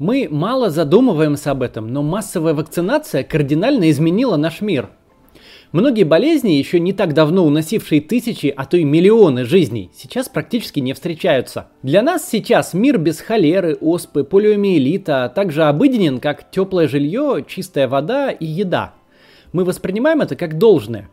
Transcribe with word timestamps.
Мы 0.00 0.26
мало 0.28 0.70
задумываемся 0.70 1.52
об 1.52 1.62
этом, 1.62 1.86
но 1.86 2.02
массовая 2.02 2.52
вакцинация 2.52 3.22
кардинально 3.22 3.92
изменила 3.92 4.36
наш 4.36 4.60
мир. 4.60 4.90
Многие 5.70 6.02
болезни, 6.02 6.50
еще 6.50 6.80
не 6.80 6.92
так 6.92 7.14
давно 7.14 7.46
уносившие 7.46 8.00
тысячи, 8.00 8.52
а 8.56 8.64
то 8.64 8.76
и 8.76 8.82
миллионы 8.82 9.44
жизней, 9.44 9.92
сейчас 9.94 10.28
практически 10.28 10.80
не 10.80 10.94
встречаются. 10.94 11.68
Для 11.84 12.02
нас 12.02 12.28
сейчас 12.28 12.74
мир 12.74 12.98
без 12.98 13.20
холеры, 13.20 13.76
оспы, 13.80 14.24
полиомиелита 14.24 15.32
также 15.32 15.62
обыденен, 15.62 16.18
как 16.18 16.50
теплое 16.50 16.88
жилье, 16.88 17.44
чистая 17.46 17.86
вода 17.86 18.32
и 18.32 18.46
еда. 18.46 18.94
Мы 19.52 19.64
воспринимаем 19.64 20.22
это 20.22 20.34
как 20.34 20.58
должное 20.58 21.08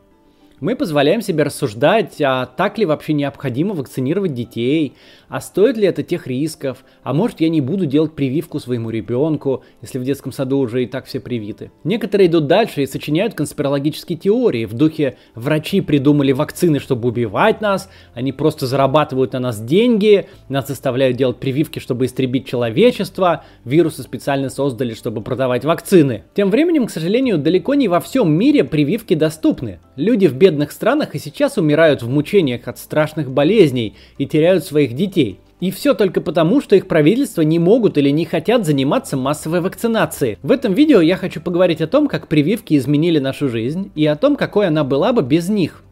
мы 0.61 0.75
позволяем 0.75 1.21
себе 1.21 1.43
рассуждать, 1.43 2.21
а 2.21 2.45
так 2.45 2.77
ли 2.77 2.85
вообще 2.85 3.13
необходимо 3.13 3.73
вакцинировать 3.73 4.35
детей, 4.35 4.93
а 5.27 5.41
стоит 5.41 5.75
ли 5.75 5.87
это 5.87 6.03
тех 6.03 6.27
рисков, 6.27 6.85
а 7.03 7.13
может 7.13 7.41
я 7.41 7.49
не 7.49 7.61
буду 7.61 7.87
делать 7.87 8.13
прививку 8.13 8.59
своему 8.59 8.91
ребенку, 8.91 9.63
если 9.81 9.97
в 9.97 10.03
детском 10.03 10.31
саду 10.31 10.59
уже 10.59 10.83
и 10.83 10.85
так 10.85 11.05
все 11.05 11.19
привиты. 11.19 11.71
Некоторые 11.83 12.27
идут 12.27 12.45
дальше 12.45 12.83
и 12.83 12.85
сочиняют 12.85 13.33
конспирологические 13.33 14.19
теории 14.19 14.66
в 14.66 14.73
духе 14.73 15.17
«врачи 15.33 15.81
придумали 15.81 16.31
вакцины, 16.31 16.80
чтобы 16.80 17.09
убивать 17.09 17.59
нас, 17.59 17.89
они 18.13 18.31
просто 18.31 18.67
зарабатывают 18.67 19.33
на 19.33 19.39
нас 19.39 19.59
деньги, 19.59 20.27
нас 20.47 20.67
заставляют 20.67 21.17
делать 21.17 21.38
прививки, 21.38 21.80
чтобы 21.80 22.05
истребить 22.05 22.45
человечество, 22.45 23.45
вирусы 23.66 24.03
специально 24.03 24.49
создали, 24.49 24.93
чтобы 24.93 25.21
продавать 25.21 25.66
вакцины». 25.66 26.23
Тем 26.35 26.52
временем, 26.52 26.85
к 26.85 26.91
сожалению, 26.91 27.39
далеко 27.39 27.73
не 27.73 27.88
во 27.88 27.99
всем 27.99 28.31
мире 28.31 28.63
прививки 28.63 29.16
доступны. 29.16 29.80
Люди 29.95 30.27
в 30.27 30.35
бедных 30.35 30.50
бедных 30.51 30.73
странах 30.73 31.15
и 31.15 31.19
сейчас 31.19 31.57
умирают 31.57 32.03
в 32.03 32.09
мучениях 32.09 32.67
от 32.67 32.77
страшных 32.77 33.31
болезней 33.31 33.95
и 34.17 34.25
теряют 34.25 34.65
своих 34.65 34.93
детей. 34.93 35.39
И 35.61 35.71
все 35.71 35.93
только 35.93 36.19
потому, 36.19 36.59
что 36.59 36.75
их 36.75 36.87
правительства 36.87 37.41
не 37.41 37.57
могут 37.57 37.97
или 37.97 38.09
не 38.09 38.25
хотят 38.25 38.65
заниматься 38.65 39.15
массовой 39.15 39.61
вакцинацией. 39.61 40.37
В 40.43 40.51
этом 40.51 40.73
видео 40.73 40.99
я 40.99 41.15
хочу 41.15 41.39
поговорить 41.39 41.81
о 41.81 41.87
том, 41.87 42.07
как 42.07 42.27
прививки 42.27 42.75
изменили 42.75 43.19
нашу 43.19 43.47
жизнь 43.47 43.91
и 43.95 44.05
о 44.05 44.17
том, 44.17 44.35
какой 44.35 44.67
она 44.67 44.83
была 44.83 45.13
бы 45.13 45.21
без 45.21 45.47
них. 45.47 45.83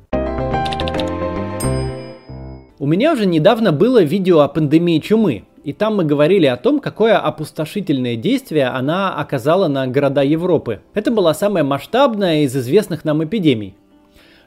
У 2.80 2.86
меня 2.86 3.14
уже 3.14 3.26
недавно 3.26 3.72
было 3.72 4.04
видео 4.04 4.40
о 4.40 4.48
пандемии 4.50 5.00
чумы, 5.00 5.44
и 5.64 5.72
там 5.72 5.98
мы 5.98 6.04
говорили 6.04 6.48
о 6.48 6.58
том, 6.58 6.80
какое 6.80 7.18
опустошительное 7.18 8.16
действие 8.16 8.68
она 8.68 9.14
оказала 9.16 9.68
на 9.68 9.86
города 9.88 10.24
Европы. 10.24 10.82
Это 10.94 11.12
была 11.12 11.34
самая 11.34 11.64
масштабная 11.64 12.42
из 12.42 12.56
известных 12.58 13.06
нам 13.06 13.24
эпидемий. 13.24 13.76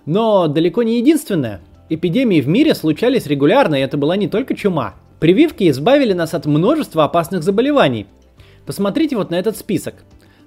Но 0.07 0.49
далеко 0.49 0.83
не 0.83 0.99
единственное. 0.99 1.61
Эпидемии 1.89 2.41
в 2.41 2.49
мире 2.49 2.75
случались 2.75 3.27
регулярно, 3.27 3.75
и 3.77 3.81
это 3.81 3.97
была 3.97 4.17
не 4.17 4.29
только 4.29 4.55
чума. 4.55 4.95
Прививки 5.21 5.69
избавили 5.69 6.13
нас 6.13 6.35
от 6.35 6.47
множества 6.47 7.05
опасных 7.05 7.43
заболеваний. 7.43 8.07
Посмотрите 8.67 9.17
вот 9.17 9.31
на 9.31 9.37
этот 9.37 9.57
список. 9.57 9.95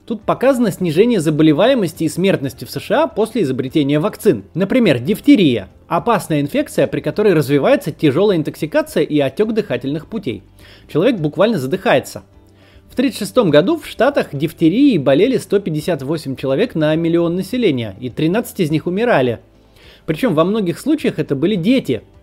Тут 0.05 0.21
показано 0.21 0.71
снижение 0.71 1.19
заболеваемости 1.19 2.03
и 2.03 2.09
смертности 2.09 2.65
в 2.65 2.69
США 2.69 3.07
после 3.07 3.41
изобретения 3.41 3.99
вакцин. 3.99 4.43
Например, 4.53 4.99
дифтерия– 4.99 5.69
опасная 5.87 6.41
инфекция, 6.41 6.85
при 6.85 6.99
которой 7.01 7.33
развивается 7.33 7.91
тяжелая 7.91 8.37
интоксикация 8.37 9.03
и 9.03 9.19
отек 9.19 9.53
дыхательных 9.53 10.07
путей. 10.07 10.43
Человек 10.87 11.19
буквально 11.19 11.57
задыхается. 11.57 12.23
В 12.95 12.97
1936 12.97 13.51
году 13.51 13.77
в 13.77 13.85
Штатах 13.85 14.27
дифтерией 14.31 14.97
болели 14.97 15.35
158 15.35 16.37
человек 16.37 16.75
на 16.75 16.95
миллион 16.95 17.35
населения, 17.35 17.93
и 17.99 18.09
13 18.09 18.61
из 18.61 18.71
них 18.71 18.87
умирали. 18.87 19.41
Причем 20.05 20.33
во 20.33 20.45
многих 20.45 20.79
случаях 20.79 21.19
это 21.19 21.35
были 21.35 21.55
дети– 21.55 22.03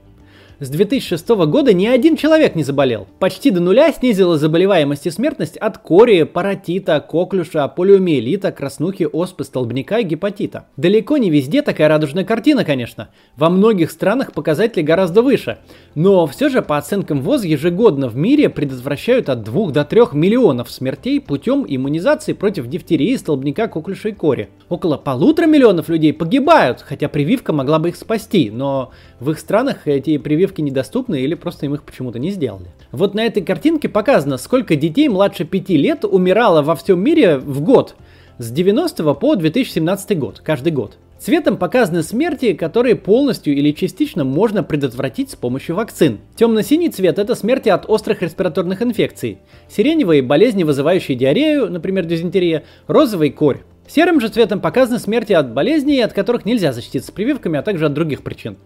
с 0.62 0.70
2006 0.70 1.28
года 1.46 1.72
ни 1.72 1.86
один 1.86 2.16
человек 2.16 2.55
не 2.55 2.62
заболел. 2.62 3.08
Почти 3.18 3.50
до 3.50 3.60
нуля 3.60 3.92
снизила 3.92 4.38
заболеваемость 4.38 5.08
и 5.08 5.10
смертность 5.10 5.56
от 5.56 5.78
кори, 5.78 6.22
паротита, 6.22 7.00
коклюша, 7.00 7.66
полиомиелита, 7.66 8.52
краснухи, 8.52 9.08
оспы, 9.12 9.42
столбняка 9.42 9.98
и 9.98 10.05
гепатита. 10.05 10.68
Далеко 10.77 11.16
не 11.16 11.30
везде 11.30 11.62
такая 11.62 11.88
радужная 11.88 12.24
картина, 12.24 12.64
конечно. 12.64 13.08
Во 13.36 13.50
многих 13.50 13.90
странах 13.90 14.33
показатели 14.33 14.83
гораздо 14.83 15.23
выше. 15.23 15.58
Но 15.96 16.28
все 16.28 16.48
же, 16.48 16.62
по 16.62 16.79
оценкам 16.79 17.23
ВОЗ, 17.23 17.44
ежегодно 17.44 18.08
в 18.08 18.14
мире 18.14 18.48
предотвращают 18.48 19.30
от 19.30 19.42
2 19.42 19.73
до 19.73 19.84
3 19.84 20.00
миллионов 20.12 20.70
смертей 20.70 21.20
путем 21.20 21.67
иммунизации 21.67 22.34
против 22.34 22.68
дифтерии, 22.68 23.17
столбняка, 23.17 23.67
коклюша 23.67 24.11
и 24.11 24.12
кори. 24.12 24.48
Около 24.68 24.96
полутора 24.96 25.46
миллионов 25.46 25.89
людей 25.89 26.12
погибают, 26.12 26.83
хотя 26.83 27.08
прививка 27.08 27.52
могла 27.52 27.80
бы 27.80 27.89
их 27.89 27.96
спасти, 27.96 28.48
но 28.52 28.92
в 29.18 29.33
их 29.33 29.40
странах 29.40 29.89
эти 29.89 30.18
прививки 30.18 30.52
прививки 30.52 30.61
недоступны 30.61 31.20
или 31.20 31.35
просто 31.35 31.67
им 31.67 31.74
их 31.74 31.83
почему-то 31.83 32.18
не 32.18 32.30
сделали. 32.30 32.67
Вот 32.92 33.14
на 33.14 33.24
этой 33.24 33.42
картинке 33.42 33.89
показано, 33.89 34.36
сколько 34.39 34.77
детей 34.77 35.08
младше 35.08 35.45
5 35.45 35.68
лет 35.70 36.05
умирало 36.05 36.63
во 36.63 36.74
всем 36.74 37.01
мире 37.01 37.39
в 37.39 37.61
год 37.63 37.95
с 38.39 38.51
90 38.51 39.14
по 39.14 39.35
2017 39.35 40.18
год, 40.18 40.41
каждый 40.41 40.73
год. 40.73 40.98
Цветом 41.18 41.57
показаны 41.57 42.02
смерти, 42.02 42.52
которые 42.52 42.96
полностью 42.96 43.55
или 43.55 43.70
частично 43.70 44.24
можно 44.24 44.64
предотвратить 44.64 45.30
с 45.30 45.36
помощью 45.36 45.77
вакцин. 45.77 46.18
Темно-синий 46.35 46.91
цвет– 46.91 47.18
это 47.20 47.36
смерти 47.36 47.68
от 47.68 47.89
острых 47.89 48.23
респираторных 48.23 48.83
инфекций. 48.83 49.39
Сиреневый– 49.68 50.20
болезни, 50.23 50.64
вызывающие 50.64 51.17
диарею, 51.17 51.70
например, 51.70 52.07
дизентерия. 52.07 52.64
Розовый– 52.89 53.30
корь. 53.30 53.61
Серым 53.86 54.20
же 54.20 54.29
цветом 54.29 54.61
показаны 54.61 54.98
смерти 54.98 55.33
от 55.33 55.52
болезней, 55.52 56.01
от 56.01 56.12
которых 56.12 56.45
нельзя 56.45 56.73
защититься 56.73 57.12
прививками, 57.12 57.57
а 57.58 57.62
также 57.62 57.86
от 57.86 57.95
других 57.95 58.23
причин. 58.23 58.57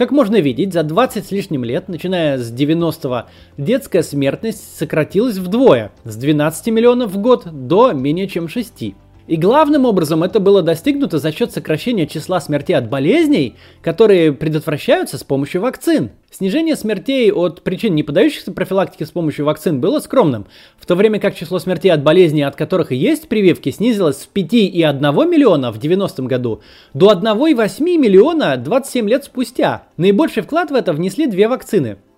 Как 0.00 0.12
можно 0.12 0.40
видеть, 0.40 0.72
за 0.72 0.82
20 0.82 1.26
с 1.26 1.30
лишним 1.30 1.62
лет, 1.62 1.88
начиная 1.88 2.38
с 2.38 2.50
90-го, 2.50 3.28
детская 3.58 4.02
смертность 4.02 4.78
сократилась 4.78 5.36
вдвое, 5.36 5.92
с 6.04 6.16
12 6.16 6.68
миллионов 6.68 7.12
в 7.12 7.18
год 7.18 7.46
до 7.52 7.92
менее 7.92 8.26
чем 8.26 8.48
6. 8.48 8.94
И 9.30 9.36
главным 9.36 9.84
образом 9.84 10.24
это 10.24 10.40
было 10.40 10.60
достигнуто 10.60 11.20
за 11.20 11.30
счет 11.30 11.52
сокращения 11.52 12.08
числа 12.08 12.40
смертей 12.40 12.74
от 12.74 12.88
болезней, 12.88 13.54
которые 13.80 14.32
предотвращаются 14.32 15.18
с 15.18 15.22
помощью 15.22 15.60
вакцин. 15.60 16.10
Снижение 16.32 16.74
смертей 16.74 17.30
от 17.30 17.62
причин, 17.62 17.94
не 17.94 18.02
поддающихся 18.02 18.50
профилактике 18.50 19.06
с 19.06 19.12
помощью 19.12 19.44
вакцин, 19.44 19.80
было 19.80 20.00
скромным, 20.00 20.46
в 20.80 20.84
то 20.84 20.96
время 20.96 21.20
как 21.20 21.36
число 21.36 21.60
смертей 21.60 21.92
от 21.92 22.02
болезней, 22.02 22.42
от 22.42 22.56
которых 22.56 22.90
и 22.90 22.96
есть 22.96 23.28
прививки, 23.28 23.70
снизилось 23.70 24.16
с 24.16 24.28
5,1 24.34 25.28
миллиона 25.28 25.70
в 25.70 25.78
90 25.78 26.24
году 26.24 26.62
до 26.92 27.12
1,8 27.12 27.82
миллиона 27.98 28.56
27 28.56 29.08
лет 29.08 29.22
спустя. 29.22 29.84
Наибольший 29.96 30.42
вклад 30.42 30.72
в 30.72 30.74
это 30.74 30.92
внесли 30.92 31.28
две 31.28 31.46
вакцины– 31.46 31.98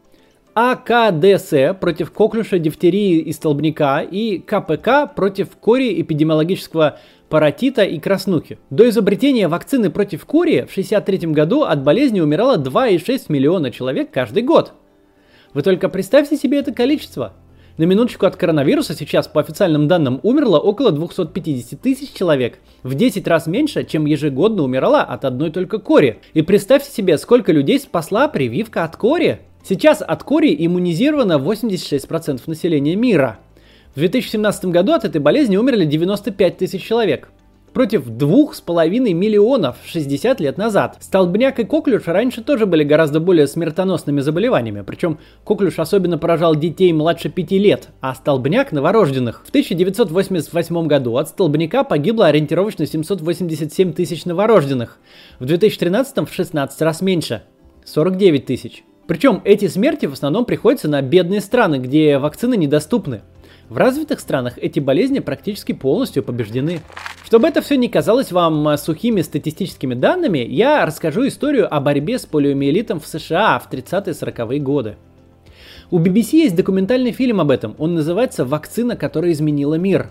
АКДС 0.54 1.54
против 1.80 2.10
коклюша, 2.12 2.58
дифтерии 2.58 3.20
и 3.20 3.32
столбняка 3.32 4.02
и 4.02 4.38
КПК 4.38 5.06
против 5.06 5.56
кори 5.56 6.00
эпидемиологического 6.02 6.98
паротита 7.30 7.84
и 7.84 7.98
краснухи. 7.98 8.58
До 8.68 8.86
изобретения 8.90 9.48
вакцины 9.48 9.88
против 9.88 10.26
кори 10.26 10.66
в 10.68 10.70
1963 10.70 11.32
году 11.32 11.62
от 11.62 11.82
болезни 11.82 12.20
умирало 12.20 12.58
2,6 12.58 13.24
миллиона 13.28 13.70
человек 13.70 14.10
каждый 14.10 14.42
год. 14.42 14.74
Вы 15.54 15.62
только 15.62 15.88
представьте 15.88 16.36
себе 16.36 16.58
это 16.58 16.72
количество. 16.72 17.32
На 17.78 17.84
минуточку 17.84 18.26
от 18.26 18.36
коронавируса 18.36 18.94
сейчас, 18.94 19.28
по 19.28 19.40
официальным 19.40 19.88
данным, 19.88 20.20
умерло 20.22 20.58
около 20.58 20.92
250 20.92 21.80
тысяч 21.80 22.12
человек. 22.12 22.58
В 22.82 22.94
10 22.94 23.26
раз 23.26 23.46
меньше, 23.46 23.84
чем 23.84 24.04
ежегодно 24.04 24.62
умирала 24.62 25.00
от 25.00 25.24
одной 25.24 25.50
только 25.50 25.78
кори. 25.78 26.20
И 26.34 26.42
представьте 26.42 26.90
себе, 26.90 27.16
сколько 27.16 27.50
людей 27.50 27.80
спасла 27.80 28.28
прививка 28.28 28.84
от 28.84 28.96
кори. 28.96 29.40
Сейчас 29.64 30.02
от 30.02 30.24
кори 30.24 30.54
иммунизировано 30.58 31.34
86% 31.34 32.40
населения 32.46 32.96
мира. 32.96 33.38
В 33.94 33.98
2017 34.00 34.66
году 34.66 34.92
от 34.92 35.04
этой 35.04 35.20
болезни 35.20 35.56
умерли 35.56 35.84
95 35.84 36.56
тысяч 36.56 36.82
человек. 36.82 37.28
Против 37.72 38.06
2,5 38.06 39.14
миллионов 39.14 39.76
60 39.86 40.40
лет 40.40 40.58
назад. 40.58 40.98
Столбняк 41.00 41.58
и 41.58 41.64
коклюш 41.64 42.06
раньше 42.06 42.42
тоже 42.42 42.66
были 42.66 42.82
гораздо 42.84 43.20
более 43.20 43.46
смертоносными 43.46 44.20
заболеваниями. 44.20 44.82
Причем 44.82 45.18
коклюш 45.44 45.78
особенно 45.78 46.18
поражал 46.18 46.56
детей 46.56 46.92
младше 46.92 47.30
5 47.30 47.50
лет, 47.52 47.88
а 48.00 48.14
столбняк 48.14 48.72
новорожденных. 48.72 49.42
В 49.46 49.48
1988 49.48 50.86
году 50.86 51.16
от 51.16 51.28
столбняка 51.28 51.84
погибло 51.84 52.26
ориентировочно 52.26 52.84
787 52.84 53.92
тысяч 53.92 54.24
новорожденных. 54.24 54.98
В 55.38 55.46
2013 55.46 56.28
в 56.28 56.34
16 56.34 56.82
раз 56.82 57.00
меньше. 57.00 57.42
49 57.84 58.44
тысяч. 58.44 58.84
Причем 59.12 59.42
эти 59.44 59.68
смерти 59.68 60.06
в 60.06 60.14
основном 60.14 60.46
приходятся 60.46 60.88
на 60.88 61.02
бедные 61.02 61.42
страны, 61.42 61.76
где 61.76 62.16
вакцины 62.16 62.56
недоступны. 62.56 63.20
В 63.68 63.76
развитых 63.76 64.20
странах 64.20 64.54
эти 64.56 64.80
болезни 64.80 65.18
практически 65.18 65.72
полностью 65.72 66.22
побеждены. 66.22 66.80
Чтобы 67.22 67.46
это 67.46 67.60
все 67.60 67.76
не 67.76 67.90
казалось 67.90 68.32
вам 68.32 68.74
сухими 68.78 69.20
статистическими 69.20 69.92
данными, 69.92 70.38
я 70.38 70.86
расскажу 70.86 71.28
историю 71.28 71.68
о 71.70 71.78
борьбе 71.80 72.18
с 72.18 72.24
полиомиелитом 72.24 73.00
в 73.00 73.06
США 73.06 73.58
в 73.58 73.70
30-40-е 73.70 74.60
годы. 74.60 74.96
У 75.90 75.98
BBC 75.98 76.36
есть 76.36 76.56
документальный 76.56 77.12
фильм 77.12 77.38
об 77.42 77.50
этом, 77.50 77.74
он 77.76 77.94
называется 77.94 78.46
«Вакцина, 78.46 78.96
которая 78.96 79.32
изменила 79.32 79.74
мир». 79.74 80.08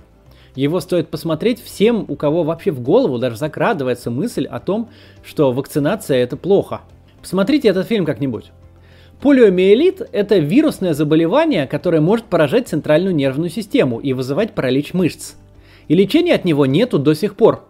Его 0.53 0.80
стоит 0.80 1.07
посмотреть 1.07 1.59
всем, 1.59 2.06
у 2.07 2.15
кого 2.15 2.44
вообще 2.44 2.69
в 2.69 2.81
голову 2.81 3.18
даже 3.18 3.38
закрадывается 3.38 4.12
мысль 4.12 4.45
о 4.45 4.59
том, 4.59 4.92
что 5.24 5.51
вакцинация 5.51 6.18
это 6.18 6.38
плохо. 6.38 6.81
Посмотрите 7.19 7.68
этот 7.68 7.88
фильм 7.88 8.06
как-нибудь. 8.06 8.51
Полиомиелит– 9.21 10.01
это 10.12 10.39
вирусное 10.39 10.95
заболевание, 10.95 11.68
которое 11.68 12.01
может 12.01 12.25
поражать 12.25 12.68
центральную 12.68 13.13
нервную 13.13 13.51
систему 13.51 14.00
и 14.00 14.13
вызывать 14.13 14.56
паралич 14.56 14.95
мышц. 14.95 15.35
И 15.88 15.94
лечения 15.94 16.33
от 16.33 16.44
него 16.44 16.65
нету 16.65 16.97
до 16.97 17.13
сих 17.13 17.35
пор. 17.35 17.69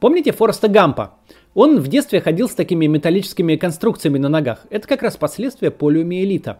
Помните 0.00 0.32
Фореста 0.32 0.66
Гампа? 0.66 1.14
Он 1.54 1.78
в 1.78 1.86
детстве 1.86 2.20
ходил 2.20 2.48
с 2.48 2.54
такими 2.54 2.86
металлическими 2.86 3.54
конструкциями 3.54 4.18
на 4.18 4.28
ногах. 4.28 4.66
Это 4.70 4.88
как 4.88 5.02
раз 5.02 5.16
последствия 5.16 5.70
полиомиелита. 5.70 6.58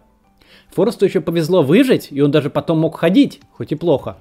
Форесту 0.71 1.05
еще 1.05 1.21
повезло 1.21 1.63
выжить, 1.63 2.09
и 2.13 2.21
он 2.21 2.31
даже 2.31 2.49
потом 2.49 2.79
мог 2.79 2.97
ходить, 2.97 3.41
хоть 3.51 3.73
и 3.73 3.75
плохо. 3.75 4.19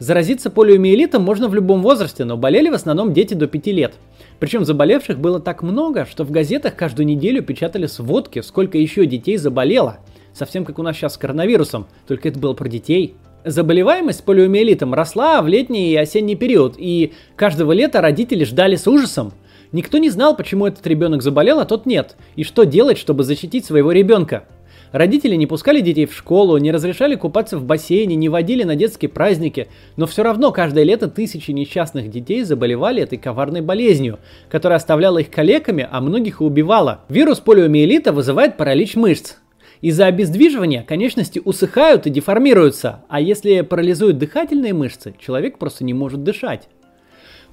Заразиться 0.00 0.48
полиомиелитом 0.48 1.22
можно 1.22 1.46
в 1.46 1.54
любом 1.54 1.82
возрасте, 1.82 2.24
но 2.24 2.38
болели 2.38 2.70
в 2.70 2.72
основном 2.72 3.12
дети 3.12 3.34
до 3.34 3.46
5 3.46 3.66
лет. 3.66 3.96
Причем 4.38 4.64
заболевших 4.64 5.18
было 5.18 5.40
так 5.40 5.62
много, 5.62 6.06
что 6.06 6.24
в 6.24 6.30
газетах 6.30 6.74
каждую 6.74 7.04
неделю 7.04 7.42
печатали 7.42 7.84
сводки, 7.84 8.40
сколько 8.40 8.78
еще 8.78 9.04
детей 9.04 9.36
заболело. 9.36 9.98
Совсем 10.32 10.64
как 10.64 10.78
у 10.78 10.82
нас 10.82 10.96
сейчас 10.96 11.14
с 11.14 11.18
коронавирусом, 11.18 11.86
только 12.08 12.30
это 12.30 12.38
было 12.38 12.54
про 12.54 12.66
детей. 12.66 13.14
Заболеваемость 13.44 14.24
полиомиелитом 14.24 14.94
росла 14.94 15.42
в 15.42 15.48
летний 15.48 15.90
и 15.90 15.96
осенний 15.96 16.34
период, 16.34 16.76
и 16.78 17.12
каждого 17.36 17.72
лета 17.72 18.00
родители 18.00 18.44
ждали 18.44 18.76
с 18.76 18.88
ужасом. 18.88 19.34
Никто 19.70 19.98
не 19.98 20.08
знал, 20.08 20.34
почему 20.34 20.66
этот 20.66 20.86
ребенок 20.86 21.22
заболел, 21.22 21.60
а 21.60 21.66
тот 21.66 21.84
нет, 21.84 22.16
и 22.36 22.44
что 22.44 22.64
делать, 22.64 22.96
чтобы 22.96 23.22
защитить 23.22 23.66
своего 23.66 23.92
ребенка. 23.92 24.44
Родители 24.92 25.36
не 25.36 25.46
пускали 25.46 25.80
детей 25.80 26.06
в 26.06 26.14
школу, 26.14 26.56
не 26.58 26.72
разрешали 26.72 27.14
купаться 27.14 27.58
в 27.58 27.64
бассейне, 27.64 28.16
не 28.16 28.28
водили 28.28 28.64
на 28.64 28.74
детские 28.74 29.08
праздники, 29.08 29.68
но 29.96 30.06
все 30.06 30.24
равно 30.24 30.50
каждое 30.50 30.82
лето 30.82 31.06
тысячи 31.06 31.52
несчастных 31.52 32.10
детей 32.10 32.42
заболевали 32.42 33.02
этой 33.02 33.16
коварной 33.16 33.60
болезнью, 33.60 34.18
которая 34.50 34.78
оставляла 34.78 35.18
их 35.18 35.30
калеками, 35.30 35.88
а 35.88 36.00
многих 36.00 36.40
и 36.40 36.44
убивала. 36.44 37.02
Вирус 37.08 37.38
полиомиелита 37.38 38.12
вызывает 38.12 38.56
паралич 38.56 38.96
мышц. 38.96 39.36
Из-за 39.80 40.06
обездвиживания 40.06 40.82
конечности 40.82 41.40
усыхают 41.42 42.06
и 42.06 42.10
деформируются, 42.10 43.04
а 43.08 43.20
если 43.20 43.60
парализуют 43.62 44.18
дыхательные 44.18 44.74
мышцы, 44.74 45.14
человек 45.18 45.58
просто 45.58 45.84
не 45.84 45.94
может 45.94 46.24
дышать. 46.24 46.68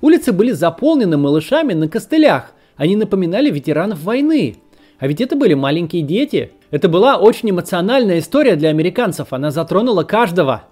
Улицы 0.01 0.33
были 0.33 0.51
заполнены 0.51 1.17
малышами 1.17 1.73
на 1.73 1.87
костылях, 1.87 2.51
они 2.75 2.95
напоминали 2.95 3.49
ветеранов 3.49 4.03
войны. 4.03 4.57
А 4.99 5.07
ведь 5.07 5.21
это 5.21 5.35
были 5.35 5.53
маленькие 5.53 6.01
дети. 6.01 6.51
Это 6.71 6.89
была 6.89 7.17
очень 7.17 7.51
эмоциональная 7.51 8.19
история 8.19 8.55
для 8.55 8.69
американцев, 8.69 9.31
она 9.31 9.51
затронула 9.51 10.03
каждого. 10.03 10.63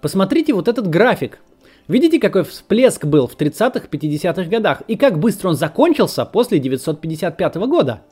Посмотрите 0.00 0.52
вот 0.52 0.68
этот 0.68 0.88
график. 0.88 1.38
Видите, 1.88 2.20
какой 2.20 2.44
всплеск 2.44 3.04
был 3.04 3.26
в 3.26 3.36
30-х, 3.36 3.86
50-х 3.90 4.44
годах 4.44 4.82
и 4.86 4.96
как 4.96 5.18
быстро 5.18 5.48
он 5.48 5.56
закончился 5.56 6.24
после 6.24 6.58
1955 6.58 7.56
года. 7.56 8.02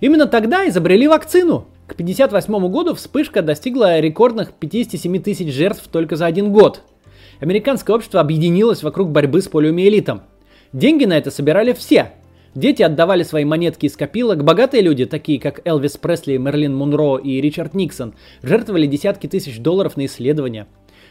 Именно 0.00 0.26
тогда 0.26 0.66
изобрели 0.68 1.06
вакцину. 1.06 1.66
К 1.86 1.92
1958 1.92 2.72
году 2.72 2.94
вспышка 2.94 3.42
достигла 3.42 4.00
рекордных 4.00 4.52
57 4.52 5.22
тысяч 5.22 5.52
жертв 5.52 5.88
только 5.90 6.16
за 6.16 6.26
один 6.26 6.52
год. 6.52 6.82
Американское 7.40 7.94
общество 7.94 8.20
объединилось 8.20 8.82
вокруг 8.82 9.10
борьбы 9.10 9.42
с 9.42 9.48
полиомиелитом. 9.48 10.22
Деньги 10.72 11.04
на 11.04 11.18
это 11.18 11.30
собирали 11.30 11.72
все. 11.72 12.12
Дети 12.54 12.82
отдавали 12.82 13.22
свои 13.22 13.46
монетки 13.46 13.86
из 13.86 13.96
копилок, 13.96 14.44
богатые 14.44 14.82
люди, 14.82 15.06
такие 15.06 15.40
как 15.40 15.66
Элвис 15.66 15.96
Пресли, 15.96 16.36
Мерлин 16.36 16.74
Монро 16.76 17.16
и 17.16 17.40
Ричард 17.40 17.72
Никсон, 17.74 18.14
жертвовали 18.42 18.86
десятки 18.86 19.26
тысяч 19.26 19.58
долларов 19.58 19.96
на 19.96 20.04
исследования. 20.04 20.66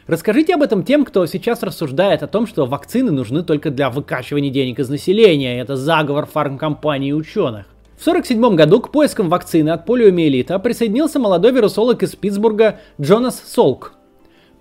Расскажите 0.06 0.54
об 0.54 0.62
этом 0.62 0.84
тем, 0.84 1.04
кто 1.04 1.26
сейчас 1.26 1.64
рассуждает 1.64 2.22
о 2.22 2.28
том, 2.28 2.46
что 2.46 2.68
вакцины 2.68 3.12
нужны 3.12 3.44
только 3.44 3.72
для 3.72 3.90
выкачивания 3.90 4.52
денег 4.52 4.80
из 4.80 4.90
населения, 4.90 5.60
это 5.60 5.76
заговор 5.76 6.28
фармкомпаний 6.28 7.10
и 7.10 7.14
ученых. 7.14 7.66
В 7.98 8.08
1947 8.08 8.56
году 8.56 8.80
к 8.80 8.92
поискам 8.92 9.30
вакцины 9.30 9.70
от 9.70 9.86
полиомиелита 9.86 10.58
присоединился 10.60 11.20
молодой 11.20 11.52
вирусолог 11.52 12.04
из 12.04 12.16
Питтсбурга 12.16 12.80
Джонас 13.00 13.42
Солк. 13.46 13.94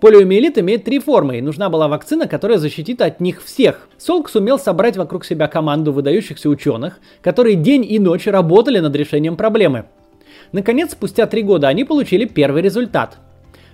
Полиомиелит 0.01 0.57
имеет 0.57 0.83
три 0.83 0.99
формы, 0.99 1.37
и 1.37 1.41
нужна 1.41 1.69
была 1.69 1.87
вакцина, 1.87 2.27
которая 2.27 2.57
защитит 2.57 3.01
от 3.01 3.21
них 3.21 3.41
всех. 3.41 3.87
Солк 3.97 4.29
сумел 4.29 4.59
собрать 4.59 4.97
вокруг 4.97 5.23
себя 5.23 5.47
команду 5.47 5.93
выдающихся 5.93 6.49
ученых, 6.49 6.99
которые 7.21 7.55
день 7.55 7.85
и 7.87 7.99
ночь 7.99 8.25
работали 8.25 8.79
над 8.79 8.95
решением 8.95 9.37
проблемы. 9.37 9.85
Наконец, 10.51 10.91
спустя 10.91 11.27
три 11.27 11.43
года 11.43 11.67
они 11.69 11.83
получили 11.85 12.25
первый 12.25 12.61
результат– 12.61 13.19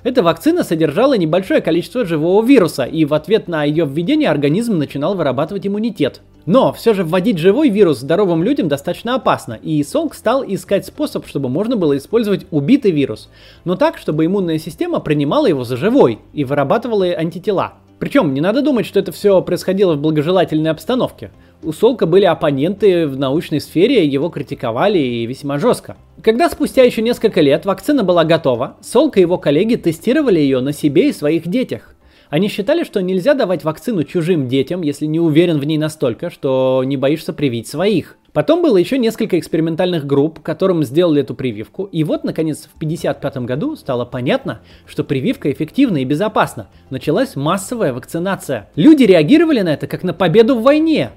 эта 0.03 0.23
вакцина 0.23 0.63
содержала 0.63 1.17
небольшое 1.17 1.59
количество 1.59 2.05
живого 2.05 2.45
вируса, 2.45 2.83
и 2.83 3.03
в 3.03 3.13
ответ 3.13 3.49
на 3.49 3.65
ее 3.65 3.85
введение 3.85 4.29
организм 4.29 4.77
начинал 4.77 5.15
вырабатывать 5.15 5.67
иммунитет. 5.67 6.21
Но 6.47 6.71
все 6.71 6.93
же 6.93 7.03
вводить 7.03 7.39
живой 7.39 7.67
вирус 7.67 7.99
здоровым 7.99 8.41
людям 8.41 8.69
достаточно 8.69 9.15
опасно, 9.15 9.59
и 9.61 9.83
Солк 9.83 10.15
стал 10.15 10.45
искать 10.47 10.85
способ, 10.85 11.27
чтобы 11.27 11.49
можно 11.49 11.75
было 11.75 11.97
использовать 11.97 12.47
убитый 12.51 12.91
вирус, 12.91 13.29
но 13.65 13.75
так, 13.75 13.97
чтобы 13.97 14.25
иммунная 14.25 14.57
система 14.57 15.01
принимала 15.01 15.47
его 15.47 15.65
за 15.65 15.75
живой 15.75 16.19
и 16.31 16.45
вырабатывала 16.45 17.05
антитела. 17.07 17.73
Причем 17.99 18.33
не 18.33 18.39
надо 18.39 18.61
думать, 18.61 18.85
что 18.85 18.97
это 18.97 19.11
все 19.11 19.41
происходило 19.41 19.95
в 19.95 19.99
благожелательной 19.99 20.71
обстановке. 20.71 21.31
У 21.63 21.73
Солка 21.73 22.05
были 22.05 22.23
оппоненты 22.23 23.07
в 23.07 23.17
научной 23.17 23.59
сфере, 23.59 24.05
его 24.05 24.29
критиковали 24.29 24.99
и 24.99 25.25
весьма 25.25 25.57
жестко. 25.57 25.97
Когда 26.21 26.49
спустя 26.49 26.83
еще 26.83 27.01
несколько 27.01 27.41
лет 27.41 27.65
вакцина 27.65 28.05
была 28.05 28.23
готова, 28.23 28.77
Солк 28.81 29.17
и 29.17 29.21
его 29.21 29.37
коллеги 29.37 29.75
тестировали 29.75 30.39
ее 30.39 30.61
на 30.61 30.71
себе 30.71 31.09
и 31.09 31.13
своих 31.13 31.45
детях. 31.47 31.96
Они 32.29 32.49
считали, 32.49 32.83
что 32.83 33.01
нельзя 33.01 33.33
давать 33.33 33.63
вакцину 33.63 34.03
чужим 34.03 34.47
детям, 34.47 34.81
если 34.81 35.05
не 35.05 35.19
уверен 35.19 35.59
в 35.59 35.63
ней 35.63 35.77
настолько, 35.77 36.29
что 36.29 36.83
не 36.85 36.97
боишься 36.97 37.31
привить 37.31 37.67
своих. 37.67 38.17
Потом 38.33 38.61
было 38.61 38.77
еще 38.77 38.97
несколько 38.97 39.39
экспериментальных 39.39 40.05
групп, 40.05 40.41
которым 40.41 40.83
сделали 40.83 41.21
эту 41.21 41.33
прививку. 41.33 41.85
И 41.85 42.03
вот, 42.03 42.23
наконец, 42.23 42.69
в 42.71 42.75
1955 42.75 43.37
году 43.45 43.75
стало 43.75 44.05
понятно, 44.05 44.59
что 44.85 45.03
прививка 45.03 45.51
эффективна 45.51 45.97
и 45.97 46.05
безопасна. 46.05 46.67
Началась 46.89 47.35
массовая 47.35 47.93
вакцинация. 47.93 48.69
Люди 48.75 49.03
реагировали 49.03 49.61
на 49.61 49.73
это 49.73 49.87
как 49.87 50.03
на 50.03 50.13
победу 50.13 50.55
в 50.55 50.63
войне. 50.63 51.11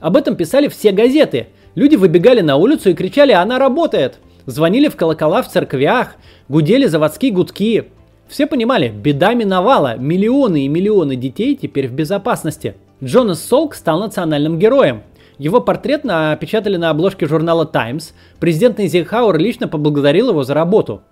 Об 0.00 0.16
этом 0.16 0.36
писали 0.36 0.68
все 0.68 0.92
газеты. 0.92 1.48
Люди 1.74 1.96
выбегали 1.96 2.40
на 2.40 2.56
улицу 2.56 2.90
и 2.90 2.94
кричали 2.94 3.32
«Она 3.32 3.58
работает!» 3.58 4.20
Звонили 4.46 4.88
в 4.88 4.96
колокола 4.96 5.42
в 5.42 5.50
церквях, 5.50 6.16
гудели 6.48 6.86
заводские 6.86 7.32
гудки. 7.32 7.84
Все 8.28 8.46
понимали, 8.46 8.88
беда 8.88 9.34
миновала, 9.34 9.96
миллионы 9.96 10.64
и 10.64 10.68
миллионы 10.68 11.16
детей 11.16 11.56
теперь 11.56 11.88
в 11.88 11.92
безопасности. 11.92 12.74
Джонас 13.02 13.42
Солк 13.42 13.74
стал 13.74 14.00
национальным 14.00 14.58
героем. 14.58 15.02
Его 15.38 15.60
портрет 15.60 16.04
напечатали 16.04 16.76
на 16.76 16.90
обложке 16.90 17.26
журнала 17.26 17.66
Times. 17.66 18.14
Президент 18.38 18.80
Эйзенхауэр 18.80 19.36
лично 19.38 19.68
поблагодарил 19.68 20.30
его 20.30 20.44
за 20.44 20.54
работу. 20.54 21.02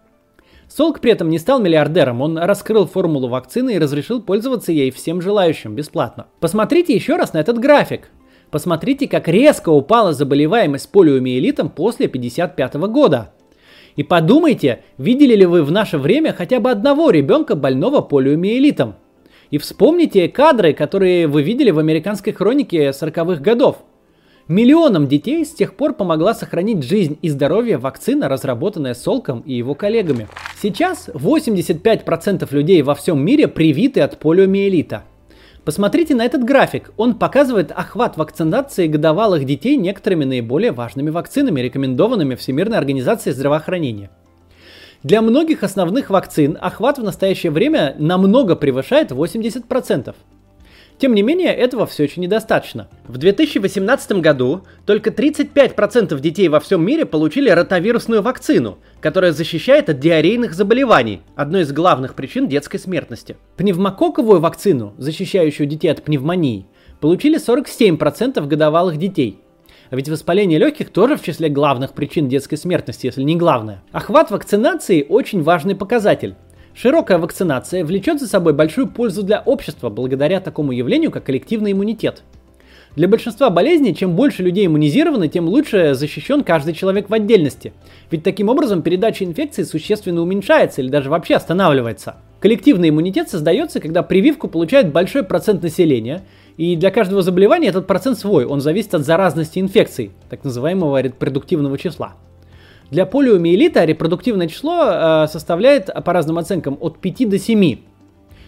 Солк 0.69 1.01
при 1.01 1.13
этом 1.13 1.29
не 1.29 1.39
стал 1.39 1.61
миллиардером, 1.61 2.23
он 2.23 2.39
раскрыл 2.39 2.87
формулу 2.87 3.29
вакцины 3.29 3.75
и 3.75 3.79
разрешил 3.79 4.23
пользоваться 4.23 4.73
ей 4.73 4.91
всем 4.91 5.21
желающим 5.21 5.75
бесплатно. 5.75 6.29
Посмотрите 6.41 6.95
еще 6.95 7.17
раз 7.17 7.35
на 7.35 7.39
этот 7.39 7.59
график. 7.59 8.09
Посмотрите, 8.51 9.07
как 9.07 9.29
резко 9.29 9.69
упала 9.69 10.13
заболеваемость 10.15 10.91
полиомиелитом 10.91 11.69
после 11.69 12.07
1955 12.07 12.75
года. 12.91 13.33
И 13.97 14.03
подумайте, 14.03 14.83
видели 14.99 15.35
ли 15.35 15.47
вы 15.47 15.63
в 15.63 15.71
наше 15.71 15.99
время 15.99 16.33
хотя 16.33 16.61
бы 16.61 16.71
одного 16.71 17.11
ребенка 17.11 17.55
больного 17.55 18.01
полиомиелитом? 18.01 18.95
И 19.51 19.59
вспомните 19.59 20.29
кадры, 20.29 20.73
которые 20.73 21.27
вы 21.27 21.43
видели 21.43 21.71
в 21.71 21.79
американской 21.79 22.33
хронике 22.33 22.89
40-х 22.89 23.43
годов. 23.43 23.79
Миллионам 24.49 25.07
детей 25.07 25.45
с 25.45 25.53
тех 25.53 25.75
пор 25.75 25.95
помогла 25.95 26.35
сохранить 26.35 26.83
жизнь 26.83 27.19
и 27.23 27.29
здоровье 27.29 27.77
вакцина, 27.77 28.29
разработанная 28.29 28.95
Солком 28.95 29.41
и 29.41 29.55
его 29.55 29.75
коллегами. 29.75 30.29
Сейчас 30.61 31.09
85% 31.13 32.49
людей 32.51 32.83
во 32.83 32.95
всем 32.95 33.25
мире 33.25 33.47
привиты 33.47 34.01
от 34.01 34.19
полиомиелита– 34.19 35.05
Посмотрите 35.65 36.17
на 36.17 36.25
этот 36.25 36.43
график. 36.43 36.91
Он 36.97 37.15
показывает 37.15 37.71
охват 37.71 38.17
вакцинации 38.17 38.89
годовалых 38.89 39.45
детей 39.45 39.77
некоторыми 39.77 40.25
наиболее 40.25 40.73
важными 40.73 41.11
вакцинами, 41.11 41.61
рекомендованными 41.61 42.35
Всемирной 42.35 42.79
организацией 42.79 43.35
здравоохранения. 43.35 44.11
Для 45.05 45.23
многих 45.23 45.63
основных 45.63 46.11
вакцин 46.11 46.59
охват 46.61 46.99
в 46.99 47.05
настоящее 47.05 47.53
время 47.53 47.95
намного 47.99 48.57
превышает 48.57 49.13
80%. 49.13 50.15
Тем 50.99 51.15
не 51.15 51.23
менее, 51.23 51.53
этого 51.53 51.87
все 51.87 52.05
еще 52.05 52.21
недостаточно. 52.21 52.89
В 53.07 53.19
2018 53.19 54.13
году 54.21 54.63
только 54.87 55.11
35% 55.11 56.19
детей 56.21 56.49
во 56.49 56.61
всем 56.61 56.85
мире 56.85 57.07
получили 57.07 57.51
ротавирусную 57.51 58.23
вакцину, 58.23 58.79
которая 59.01 59.33
защищает 59.33 59.89
от 59.89 59.99
диарейных 59.99 60.55
заболеваний, 60.55 61.23
одной 61.35 61.63
из 61.63 61.73
главных 61.73 62.15
причин 62.15 62.49
детской 62.49 62.79
смертности. 62.79 63.37
Пневмококковую 63.57 64.41
вакцину, 64.41 64.95
защищающую 64.99 65.67
детей 65.67 65.89
от 65.89 66.03
пневмонии, 66.03 66.67
получили 67.01 67.39
47% 67.39 68.47
годовалых 68.47 68.97
детей. 68.97 69.41
А 69.91 69.97
ведь 69.97 70.09
воспаление 70.09 70.59
легких 70.59 70.89
тоже 70.89 71.17
в 71.17 71.23
числе 71.23 71.51
главных 71.51 71.93
причин 71.93 72.27
детской 72.27 72.57
смертности, 72.57 73.07
если 73.07 73.23
не 73.25 73.37
главное. 73.37 73.83
Охват 73.93 74.31
вакцинации 74.31 75.05
очень 75.07 75.43
важный 75.43 75.75
показатель. 75.75 76.35
Широкая 76.75 77.19
вакцинация 77.19 77.85
влечет 77.85 78.21
за 78.21 78.27
собой 78.27 78.55
большую 78.55 78.89
пользу 78.89 79.23
для 79.23 79.41
общества 79.41 79.91
благодаря 79.91 80.41
такому 80.41 80.73
явлению, 80.73 81.11
как 81.11 81.25
коллективный 81.25 81.73
иммунитет. 81.73 82.23
Для 82.97 83.09
большинства 83.09 83.49
болезней, 83.49 83.95
чем 83.95 84.15
больше 84.17 84.43
людей 84.43 84.67
иммунизированы, 84.67 85.29
тем 85.29 85.49
лучше 85.49 85.95
защищен 85.95 86.45
каждый 86.45 86.75
человек 86.75 87.09
в 87.09 87.15
отдельности. 87.15 87.73
Ведь 88.11 88.23
таким 88.23 88.51
образом 88.51 88.83
передача 88.83 89.25
инфекции 89.25 89.63
существенно 89.63 90.21
уменьшается 90.21 90.83
или 90.83 90.89
даже 90.89 91.09
вообще 91.09 91.37
останавливается. 91.37 92.17
Коллективный 92.41 92.91
иммунитет 92.91 93.31
создается, 93.31 93.81
когда 93.81 94.03
прививку 94.03 94.49
получает 94.49 94.93
большой 94.93 95.23
процент 95.23 95.63
населения, 95.63 96.23
и 96.59 96.77
для 96.77 96.91
каждого 96.91 97.23
заболевания 97.23 97.69
этот 97.69 97.87
процент 97.87 98.19
свой, 98.19 98.45
он 98.45 98.61
зависит 98.61 98.95
от 98.95 99.07
заразности 99.07 99.59
инфекций, 99.59 100.11
так 100.29 100.45
называемого 100.45 101.01
репродуктивного 101.01 101.79
числа. 101.79 102.15
Для 102.93 103.07
полиомиелита 103.07 103.85
репродуктивное 103.85 104.47
число 104.47 104.85
э, 104.85 105.27
составляет, 105.27 105.91
по 106.05 106.13
разным 106.13 106.39
оценкам, 106.39 106.79
от 106.81 106.99
5 106.99 107.29
до 107.29 107.39
7. 107.39 107.77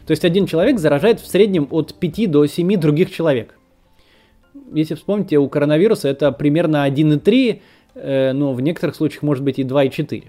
То 0.06 0.10
есть 0.10 0.24
один 0.24 0.46
человек 0.46 0.78
заражает 0.78 1.18
в 1.18 1.26
среднем 1.26 1.66
от 1.70 1.94
5 1.94 2.30
до 2.30 2.46
7 2.46 2.76
других 2.76 3.10
человек 3.10 3.56
если 4.72 4.94
вспомните, 4.94 5.38
у 5.38 5.48
коронавируса 5.48 6.08
это 6.08 6.32
примерно 6.32 6.86
1,3, 6.88 7.60
э, 7.94 8.32
но 8.32 8.52
в 8.52 8.60
некоторых 8.60 8.96
случаях 8.96 9.22
может 9.22 9.44
быть 9.44 9.58
и 9.58 9.64
2,4. 9.64 10.24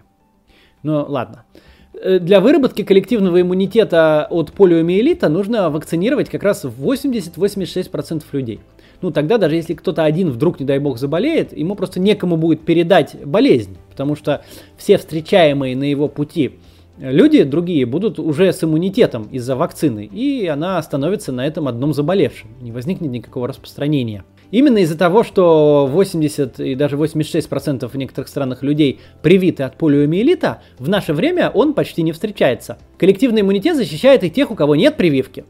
Но 0.83 1.05
ладно. 1.07 1.45
Э, 1.93 2.19
для 2.19 2.39
выработки 2.39 2.83
коллективного 2.83 3.41
иммунитета 3.41 4.27
от 4.29 4.51
полиомиелита 4.51 5.29
нужно 5.29 5.69
вакцинировать 5.69 6.29
как 6.29 6.43
раз 6.43 6.65
80-86% 6.65 8.23
людей. 8.33 8.59
Ну, 9.01 9.11
тогда 9.11 9.37
даже 9.37 9.55
если 9.55 9.73
кто-то 9.73 10.03
один 10.03 10.29
вдруг, 10.31 10.59
не 10.59 10.65
дай 10.65 10.79
бог, 10.79 10.97
заболеет, 10.97 11.55
ему 11.57 11.75
просто 11.75 11.99
некому 11.99 12.37
будет 12.37 12.61
передать 12.61 13.15
болезнь, 13.25 13.77
потому 13.89 14.15
что 14.15 14.43
все 14.77 14.97
встречаемые 14.97 15.75
на 15.75 15.83
его 15.83 16.07
пути 16.07 16.59
люди 16.97 17.43
другие 17.43 17.85
будут 17.85 18.19
уже 18.19 18.51
с 18.51 18.63
иммунитетом 18.63 19.23
из-за 19.31 19.55
вакцины, 19.55 20.05
и 20.05 20.47
она 20.47 20.81
становится 20.81 21.31
на 21.31 21.45
этом 21.45 21.67
одном 21.67 21.93
заболевшем. 21.93 22.49
Не 22.61 22.71
возникнет 22.71 23.11
никакого 23.11 23.47
распространения. 23.47 24.23
Именно 24.51 24.79
из-за 24.79 24.97
того, 24.97 25.23
что 25.23 25.87
80 25.91 26.59
и 26.59 26.75
даже 26.75 26.97
86% 26.97 27.87
в 27.87 27.95
некоторых 27.95 28.27
странах 28.27 28.63
людей 28.63 28.99
привиты 29.21 29.63
от 29.63 29.75
полиомиелита, 29.77 30.61
в 30.77 30.87
наше 30.87 31.13
время 31.13 31.49
он 31.49 31.73
почти 31.73 32.03
не 32.03 32.11
встречается. 32.11 32.77
Коллективный 32.97 33.41
иммунитет 33.41 33.75
защищает 33.75 34.23
и 34.23 34.29
тех, 34.29 34.51
у 34.51 34.55
кого 34.55 34.75
нет 34.75 34.97
прививки. 34.97 35.45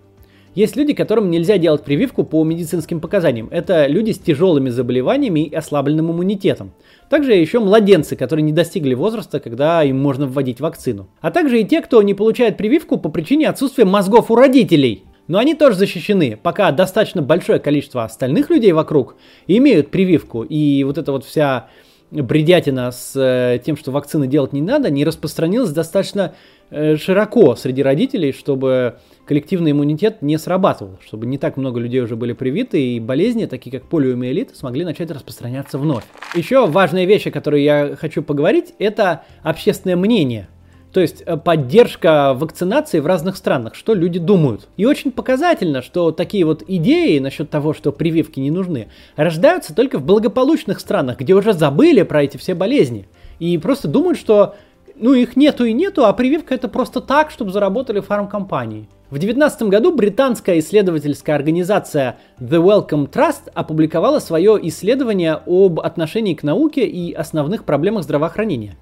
Есть 0.56 0.78
люди, 0.78 0.94
которым 0.94 1.30
нельзя 1.30 1.58
делать 1.58 1.84
прививку 1.84 2.24
по 2.24 2.42
медицинским 2.46 3.02
показаниям. 3.02 3.50
Это 3.52 3.88
люди 3.88 4.12
с 4.12 4.18
тяжелыми 4.18 4.70
заболеваниями 4.70 5.42
и 5.42 5.54
ослабленным 5.54 6.12
иммунитетом. 6.12 6.72
Также 7.10 7.34
еще 7.34 7.60
младенцы, 7.60 8.16
которые 8.16 8.44
не 8.44 8.54
достигли 8.54 8.94
возраста, 8.94 9.42
когда 9.42 9.84
им 9.84 10.02
можно 10.02 10.28
вводить 10.28 10.62
вакцину. 10.62 11.10
А 11.20 11.32
также 11.32 11.60
и 11.60 11.66
те, 11.66 11.82
кто 11.82 12.02
не 12.02 12.14
получает 12.14 12.56
прививку 12.56 12.98
по 12.98 13.10
причине 13.10 13.50
отсутствия 13.50 13.84
мозгов 13.84 14.32
у 14.32 14.36
родителей. 14.36 15.04
Но 15.28 15.40
они 15.40 15.56
тоже 15.56 15.76
защищены, 15.76 16.40
пока 16.42 16.72
достаточно 16.72 17.22
большое 17.22 17.60
количество 17.60 18.06
остальных 18.06 18.50
людей 18.50 18.72
вокруг 18.72 19.18
имеют 19.48 19.92
прививку. 19.92 20.44
И 20.44 20.86
вот 20.86 20.98
эта 20.98 21.12
вот 21.12 21.26
вся 21.26 21.68
бредятина 22.12 22.92
с 22.92 23.14
э, 23.16 23.60
тем, 23.66 23.76
что 23.76 23.92
вакцины 23.92 24.28
делать 24.28 24.54
не 24.54 24.62
надо, 24.62 24.90
не 24.90 25.04
распространилась 25.04 25.72
достаточно 25.72 26.34
широко 26.72 27.56
среди 27.56 27.84
родителей, 27.84 28.32
чтобы 28.32 28.96
коллективный 29.26 29.72
иммунитет 29.72 30.22
не 30.22 30.38
срабатывал, 30.38 31.00
чтобы 31.06 31.26
не 31.26 31.38
так 31.38 31.58
много 31.58 31.80
людей 31.80 32.02
уже 32.02 32.16
были 32.16 32.34
привиты, 32.34 32.96
и 32.96 33.00
болезни, 33.00 33.46
такие 33.46 33.72
как 33.72 33.90
полиомиелит, 33.90 34.56
смогли 34.56 34.86
начать 34.86 35.12
распространяться 35.12 35.78
вновь. 35.78 36.04
Еще 36.36 36.68
важная 36.68 37.06
вещь, 37.06 37.28
о 37.28 37.32
которой 37.32 37.64
я 37.64 37.96
хочу 38.00 38.24
поговорить, 38.24 38.74
это 38.80 39.24
общественное 39.44 39.96
мнение. 39.96 40.48
То 40.96 41.02
есть 41.02 41.24
э, 41.26 41.36
поддержка 41.36 42.34
вакцинации 42.34 43.00
в 43.02 43.06
разных 43.06 43.36
странах, 43.36 43.76
что 43.76 43.94
люди 43.94 44.18
думают. 44.18 44.70
И 44.78 44.86
очень 44.86 45.12
показательно, 45.12 45.82
что 45.82 46.12
такие 46.12 46.46
вот 46.46 46.64
идеи 46.66 47.20
насчет 47.20 47.50
того, 47.50 47.74
что 47.74 47.92
прививки 47.92 48.40
не 48.40 48.50
нужны, 48.50 48.88
рождаются 49.18 49.76
только 49.76 50.00
в 50.00 50.06
благополучных 50.06 50.80
странах, 50.80 51.20
где 51.20 51.34
уже 51.34 51.52
забыли 51.52 52.04
про 52.04 52.24
эти 52.24 52.38
все 52.38 52.56
болезни. 52.56 53.10
И 53.40 53.58
просто 53.58 53.90
думают, 53.90 54.18
что 54.18 54.56
ну 54.96 55.14
их 55.14 55.36
нету 55.36 55.66
и 55.66 55.74
нету, 55.74 56.06
а 56.06 56.14
прививка 56.14 56.56
это 56.56 56.68
просто 56.68 57.02
так, 57.02 57.32
чтобы 57.32 57.52
заработали 57.52 58.00
фармкомпании. 58.00 58.88
В 59.10 59.20
2019 59.20 59.64
году 59.64 59.94
британская 59.94 60.60
исследовательская 60.60 61.36
организация 61.36 62.18
The 62.40 62.62
Wellcome 62.62 63.10
Trust 63.10 63.52
опубликовала 63.54 64.20
свое 64.20 64.60
исследование 64.64 65.40
об 65.46 65.80
отношении 65.80 66.34
к 66.34 66.44
науке 66.44 66.86
и 66.88 67.14
основных 67.14 67.66
проблемах 67.66 68.04
здравоохранения. 68.04 68.78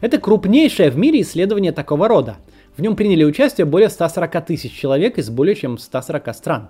Это 0.00 0.18
крупнейшее 0.18 0.90
в 0.90 0.96
мире 0.96 1.20
исследование 1.20 1.72
такого 1.72 2.08
рода. 2.08 2.36
В 2.76 2.82
нем 2.82 2.96
приняли 2.96 3.24
участие 3.24 3.66
более 3.66 3.90
140 3.90 4.46
тысяч 4.46 4.72
человек 4.72 5.18
из 5.18 5.28
более 5.28 5.54
чем 5.54 5.76
140 5.76 6.34
стран. 6.34 6.68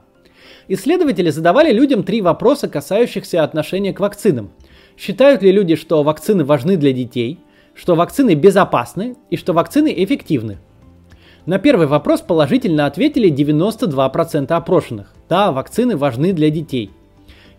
Исследователи 0.66 1.30
задавали 1.30 1.72
людям 1.72 2.02
три 2.02 2.20
вопроса, 2.20 2.68
касающихся 2.68 3.44
отношения 3.44 3.92
к 3.92 4.00
вакцинам. 4.00 4.50
Считают 4.96 5.42
ли 5.42 5.52
люди, 5.52 5.76
что 5.76 6.02
вакцины 6.02 6.44
важны 6.44 6.76
для 6.76 6.92
детей, 6.92 7.38
что 7.78 7.94
вакцины 7.94 8.34
безопасны 8.34 9.14
и 9.30 9.36
что 9.36 9.52
вакцины 9.52 9.94
эффективны? 9.96 10.58
На 11.46 11.60
первый 11.60 11.86
вопрос 11.86 12.20
положительно 12.20 12.86
ответили 12.86 13.30
92% 13.30 14.50
опрошенных. 14.50 15.14
Да, 15.28 15.52
вакцины 15.52 15.96
важны 15.96 16.32
для 16.32 16.50
детей. 16.50 16.90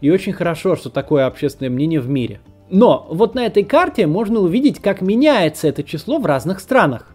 И 0.02 0.12
очень 0.12 0.34
хорошо, 0.34 0.76
что 0.76 0.90
такое 0.90 1.26
общественное 1.26 1.70
мнение 1.70 2.02
в 2.02 2.10
мире. 2.10 2.42
Но 2.70 3.08
вот 3.10 3.34
на 3.34 3.46
этой 3.46 3.64
карте 3.64 4.08
можно 4.08 4.42
увидеть, 4.42 4.80
как 4.80 5.02
меняется 5.02 5.70
это 5.70 5.84
число 5.84 6.20
в 6.20 6.26
разных 6.26 6.60
странах. 6.60 7.08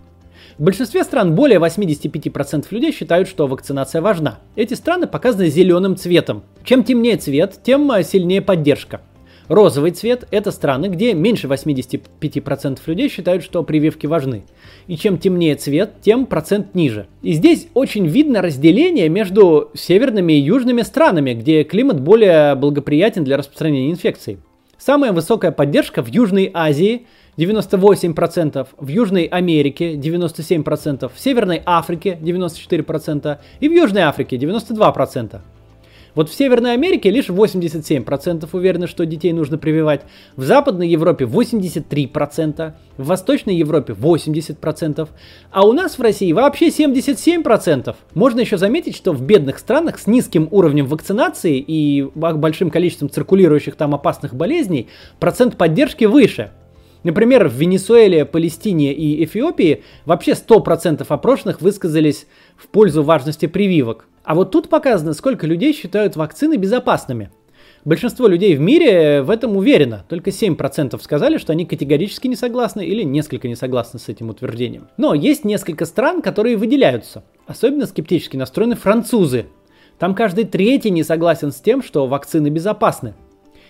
В 0.57 0.63
большинстве 0.63 1.05
стран 1.05 1.35
более 1.35 1.59
85% 1.59 2.67
людей 2.71 2.91
считают, 2.91 3.29
что 3.29 3.47
вакцинация 3.47 4.01
важна. 4.01 4.39
Эти 4.57 4.73
страны 4.73 5.07
показаны 5.07 5.49
зеленым 5.49 5.97
цветом. 5.97 6.43
Чем 6.65 6.83
темнее 6.83 7.19
цвет, 7.19 7.61
тем 7.63 7.91
сильнее 8.03 8.41
поддержка. 8.41 9.03
Розовый 9.49 9.91
цвет– 9.91 10.27
это 10.31 10.51
страны, 10.51 10.87
где 10.87 11.13
меньше 11.13 11.49
85% 11.49 12.79
людей 12.87 13.11
считают, 13.11 13.43
что 13.45 13.63
прививки 13.63 14.07
важны. 14.07 14.45
И 14.87 14.97
чем 14.97 15.19
темнее 15.19 15.55
цвет, 15.57 16.01
тем 16.01 16.25
процент 16.25 16.75
ниже. 16.75 17.09
И 17.21 17.33
здесь 17.33 17.69
очень 17.75 18.07
видно 18.07 18.41
разделение 18.41 19.11
между 19.11 19.71
северными 19.75 20.33
и 20.33 20.41
южными 20.41 20.81
странами, 20.83 21.35
где 21.35 21.63
климат 21.65 22.01
более 22.01 22.55
благоприятен 22.55 23.25
для 23.25 23.37
распространения 23.37 23.91
инфекций. 23.91 24.39
Самая 24.79 25.13
высокая 25.13 25.51
поддержка 25.51 26.03
в 26.03 26.09
Южной 26.09 26.51
Азии 26.53 27.07
98%, 27.37 28.67
в 28.79 28.89
Южной 28.89 29.25
Америке 29.25 29.95
97%, 29.95 31.11
в 31.15 31.21
Северной 31.21 31.63
Африке 31.65 32.19
94% 32.21 33.39
и 33.61 33.69
в 33.69 33.73
Южной 33.73 34.03
Африке 34.03 34.37
92%. 34.37 35.41
Вот 36.15 36.31
в 36.31 36.35
Северной 36.35 36.75
Америке 36.75 37.11
лишь 37.11 37.29
87% 37.29 38.49
уверены, 38.53 38.87
что 38.87 39.05
детей 39.05 39.33
нужно 39.33 39.59
прививать. 39.59 40.03
В 40.37 40.45
Западной 40.45 40.89
Европе 40.89 41.25
83%, 41.25 42.73
в 42.97 43.07
Восточной 43.07 43.57
Европе 43.57 43.95
80%, 43.95 45.09
а 45.51 45.67
у 45.67 45.73
нас 45.73 45.99
в 45.99 46.03
России 46.03 46.33
вообще 46.33 46.69
77%. 46.69 47.97
Можно 48.15 48.41
еще 48.41 48.59
заметить, 48.59 48.95
что 48.95 49.13
в 49.13 49.23
бедных 49.23 49.59
странах 49.59 49.99
с 49.99 50.07
низким 50.07 50.47
уровнем 50.53 50.87
вакцинации 50.87 51.59
и 51.59 52.09
большим 52.15 52.71
количеством 52.71 53.11
циркулирующих 53.11 53.75
там 53.75 53.95
опасных 53.95 54.35
болезней 54.35 54.89
процент 55.19 55.57
поддержки 55.57 56.05
выше. 56.05 56.53
Например, 57.03 57.49
в 57.49 57.55
Венесуэле, 57.55 58.25
Палестине 58.25 58.95
и 58.95 59.25
Эфиопии 59.25 59.83
вообще 60.07 60.33
100% 60.33 61.05
опрошенных 61.07 61.61
высказались 61.61 62.27
в 62.57 62.69
пользу 62.69 63.03
важности 63.03 63.47
прививок. 63.47 64.07
А 64.25 64.35
вот 64.35 64.51
тут 64.51 64.71
показано, 64.71 65.13
сколько 65.13 65.47
людей 65.47 65.75
считают 65.75 66.17
вакцины 66.17 66.57
безопасными. 66.57 67.31
Большинство 67.85 68.27
людей 68.27 68.57
в 68.57 68.61
мире 68.61 69.21
в 69.21 69.29
этом 69.29 69.59
уверено. 69.59 70.07
Только 70.09 70.31
7% 70.31 70.99
сказали, 71.03 71.37
что 71.37 71.53
они 71.53 71.67
категорически 71.67 72.27
не 72.27 72.35
согласны 72.35 72.87
или 72.87 73.03
несколько 73.03 73.47
не 73.47 73.55
согласны 73.55 74.01
с 74.01 74.09
этим 74.09 74.31
утверждением. 74.31 74.89
Но 74.97 75.13
есть 75.13 75.45
несколько 75.45 75.85
стран, 75.85 76.23
которые 76.23 76.57
выделяются. 76.57 77.25
Особенно 77.47 77.85
скептически 77.85 78.39
настроены 78.39 78.75
французы. 78.75 79.47
Там 79.99 80.15
каждый 80.15 80.45
третий 80.45 80.91
не 80.91 81.05
согласен 81.05 81.53
с 81.53 81.61
тем, 81.61 81.83
что 81.83 82.07
вакцины 82.07 82.49
безопасны. 82.49 83.13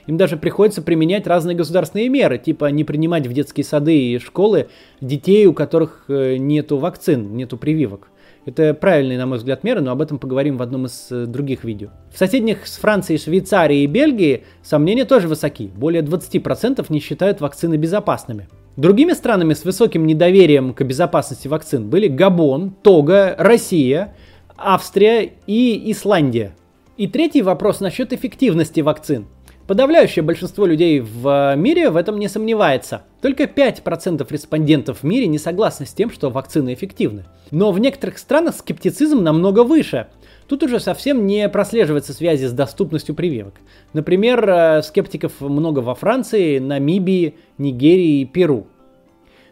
Им 0.06 0.16
даже 0.16 0.37
приходится 0.37 0.82
применять 0.82 1.26
разные 1.26 1.56
государственные 1.56 2.08
меры, 2.08 2.38
типа 2.38 2.66
не 2.66 2.84
принимать 2.84 3.26
в 3.26 3.32
детские 3.32 3.64
сады 3.64 3.99
и 3.99 4.18
школы 4.20 4.68
детей, 5.00 5.46
у 5.46 5.54
которых 5.54 6.04
э, 6.08 6.37
нету 6.37 6.76
вакцин, 6.76 7.34
нету 7.37 7.56
прививок. 7.56 8.11
Это 8.46 8.74
правильные, 8.74 9.16
на 9.16 9.26
мой 9.26 9.38
взгляд, 9.38 9.64
меры, 9.64 9.80
но 9.80 9.90
об 9.90 10.02
этом 10.02 10.18
поговорим 10.18 10.58
в 10.58 10.62
одном 10.62 10.86
из 10.86 11.08
э, 11.10 11.24
других 11.26 11.64
видео. 11.64 11.88
В 12.12 12.18
соседних 12.18 12.66
с 12.66 12.76
Францией, 12.76 13.18
Швейцарией 13.18 13.84
и 13.84 13.86
Бельгией 13.86 14.44
сомнения 14.62 15.06
тоже 15.06 15.28
высоки. 15.28 15.70
Более 15.74 16.02
20% 16.02 16.84
не 16.90 17.00
считают 17.00 17.40
вакцины 17.40 17.76
безопасными. 17.76 18.48
Другими 18.76 19.12
странами 19.12 19.54
с 19.54 19.64
высоким 19.64 20.06
недоверием 20.06 20.74
к 20.74 20.82
безопасности 20.82 21.48
вакцин 21.48 21.88
были 21.88 22.08
Габон, 22.08 22.74
Тога, 22.82 23.34
Россия, 23.38 24.14
Австрия 24.56 25.32
и 25.46 25.90
Исландия. 25.90 26.54
И 26.96 27.06
третий 27.06 27.42
вопрос 27.42 27.80
насчет 27.80 28.12
эффективности 28.12 28.80
вакцин. 28.80 29.26
Подавляющее 29.66 30.23
большинство 30.23 30.66
людей 30.66 31.00
в 31.00 31.54
мире 31.56 31.88
в 31.88 31.97
этом 31.97 32.18
не 32.18 32.28
сомневается. 32.28 33.04
Только 33.23 33.44
5% 33.44 34.26
респондентов 34.28 34.99
в 34.99 35.04
мире 35.04 35.26
не 35.26 35.38
согласны 35.38 35.87
с 35.87 35.94
тем, 35.94 36.11
что 36.11 36.28
вакцины 36.28 36.75
эффективны. 36.75 37.25
Но 37.50 37.73
в 37.73 37.78
некоторых 37.78 38.18
странах 38.18 38.56
скептицизм 38.56 39.23
намного 39.23 39.64
выше. 39.64 40.09
Тут 40.49 40.62
уже 40.64 40.80
совсем 40.80 41.26
не 41.26 41.49
прослеживается 41.49 42.12
связи 42.12 42.44
с 42.44 42.52
доступностью 42.52 43.14
прививок. 43.14 43.54
Например, 43.94 44.47
э, 44.47 44.83
скептиков 44.83 45.40
много 45.40 45.78
во 45.78 45.94
Франции, 45.94 46.59
Намибии, 46.59 47.37
Нигерии 47.56 48.21
и 48.21 48.26
Перу. 48.26 48.66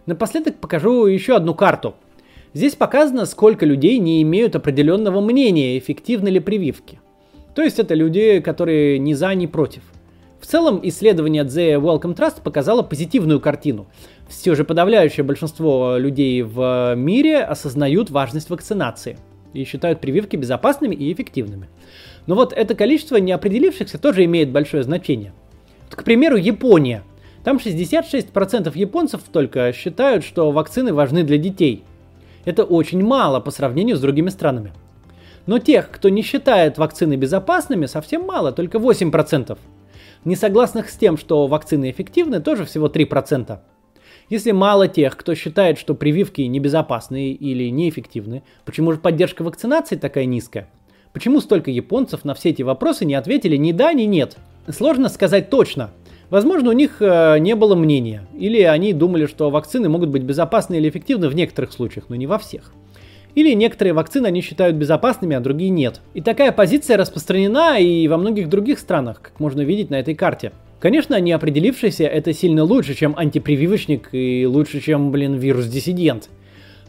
Напоследок 0.05 0.57
покажу 0.57 1.07
еще 1.07 1.37
одну 1.37 1.55
карту. 1.55 1.95
Здесь 2.53 2.75
показано, 2.75 3.25
сколько 3.25 3.65
людей 3.65 3.99
не 3.99 4.21
имеют 4.21 4.57
определенного 4.57 5.23
мнения, 5.23 5.79
эффективны 5.79 6.29
ли 6.29 6.41
прививки. 6.41 7.01
То 7.55 7.63
есть 7.63 7.79
это 7.79 7.95
люди, 7.95 8.41
которые 8.41 8.99
ни 8.99 9.15
за, 9.15 9.35
ни 9.35 9.47
против. 9.47 9.83
В 10.43 10.47
целом, 10.47 10.81
исследование 10.83 11.45
The 11.45 11.81
Welcome 11.81 12.17
Trust 12.17 12.43
показало 12.43 12.83
позитивную 12.83 13.39
картину. 13.39 13.87
Все 14.29 14.57
же 14.57 14.65
подавляющее 14.65 15.23
большинство 15.23 15.97
людей 15.97 16.43
в 16.43 16.95
мире 16.97 17.45
осознают 17.45 18.11
важность 18.11 18.51
вакцинации 18.51 19.19
и 19.55 19.63
считают 19.63 20.01
прививки 20.01 20.35
безопасными 20.35 20.97
и 20.97 21.13
эффективными. 21.13 21.69
Но 22.27 22.35
вот 22.35 22.53
это 22.53 22.75
количество 22.75 23.19
неопределившихся 23.19 23.99
тоже 23.99 24.25
имеет 24.25 24.51
большое 24.51 24.83
значение. 24.83 25.33
Вот, 25.85 25.95
к 25.95 26.03
примеру, 26.03 26.37
Япония. 26.37 27.05
Там 27.45 27.59
66% 27.59 28.77
японцев 28.77 29.21
только 29.33 29.73
считают, 29.73 30.25
что 30.25 30.51
вакцины 30.51 30.93
важны 30.93 31.23
для 31.23 31.39
детей. 31.39 31.85
Это 32.45 32.65
очень 32.65 33.05
мало 33.05 33.39
по 33.39 33.53
сравнению 33.53 33.97
с 33.97 34.01
другими 34.01 34.29
странами. 34.29 34.73
Но 35.47 35.61
тех, 35.61 35.89
кто 35.89 36.09
не 36.09 36.23
считает 36.23 36.79
вакцины 36.79 37.15
безопасными, 37.15 37.87
совсем 37.87 38.27
мало, 38.27 38.51
только 38.51 38.79
8%. 38.79 39.57
Несогласных 40.25 40.89
с 40.89 40.97
тем, 40.97 41.17
что 41.17 41.49
вакцины 41.49 41.91
эффективны, 41.91 42.41
тоже 42.41 42.65
всего 42.65 42.87
3%. 42.87 43.59
Если 44.29 44.53
мало 44.53 44.87
тех, 44.87 45.17
кто 45.17 45.35
считает, 45.35 45.79
что 45.79 45.95
прививки 45.95 46.43
небезопасны 46.43 47.33
или 47.33 47.71
неэффективны, 47.71 48.45
почему 48.65 48.93
же 48.93 48.99
поддержка 48.99 49.43
вакцинации 49.43 49.97
такая 49.97 50.27
низкая? 50.27 50.69
Почему 51.13 51.41
столько 51.41 51.71
японцев 51.71 52.25
на 52.25 52.35
все 52.35 52.51
эти 52.51 52.63
вопросы 52.63 53.05
не 53.05 53.15
ответили 53.15 53.57
ни 53.57 53.73
да, 53.73 53.93
ни 53.93 54.05
нет? 54.05 54.37
Сложно 54.69 55.09
сказать 55.09 55.51
точно. 55.51 55.91
Возможно, 56.31 56.71
у 56.71 56.73
них 56.73 57.03
э, 57.03 57.39
не 57.41 57.55
было 57.55 57.75
мнения, 57.75 58.27
или 58.33 58.63
они 58.63 58.95
думали, 58.95 59.27
что 59.27 59.51
вакцины 59.51 59.91
могут 59.91 60.09
быть 60.09 60.23
безопасны 60.23 60.77
или 60.77 60.89
эффективны 60.89 61.29
в 61.29 61.35
некоторых 61.35 61.73
случаях, 61.73 62.07
но 62.09 62.17
не 62.17 62.27
во 62.27 62.39
всех. 62.39 62.73
Или 63.35 63.55
некоторые 63.55 63.95
вакцины 63.95 64.27
они 64.27 64.43
считают 64.43 64.77
безопасными, 64.77 65.35
а 65.35 65.41
другие 65.41 65.71
нет. 65.71 66.01
И 66.15 66.21
такая 66.21 66.53
позиция 66.53 66.97
распространена 66.97 67.79
и 67.79 68.07
во 68.09 68.19
многих 68.19 68.49
других 68.49 68.79
странах, 68.79 69.21
как 69.23 69.41
можно 69.41 69.63
видеть 69.63 69.91
на 69.91 69.99
этой 70.01 70.15
карте. 70.15 70.53
Конечно, 70.81 71.19
не 71.21 71.33
определившийся 71.33 72.05
это 72.05 72.33
сильно 72.33 72.65
лучше, 72.65 72.95
чем 72.95 73.15
антипрививочник 73.17 74.09
и 74.13 74.47
лучше, 74.47 74.81
чем, 74.81 75.13
блин, 75.13 75.35
вирус-диссидент. 75.35 76.29